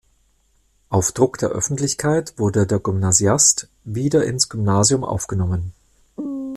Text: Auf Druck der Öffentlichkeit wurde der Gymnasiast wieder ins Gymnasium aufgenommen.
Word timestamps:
Auf 0.89 1.11
Druck 1.11 1.37
der 1.37 1.49
Öffentlichkeit 1.49 2.33
wurde 2.37 2.65
der 2.65 2.79
Gymnasiast 2.79 3.69
wieder 3.83 4.25
ins 4.25 4.49
Gymnasium 4.49 5.03
aufgenommen. 5.03 5.73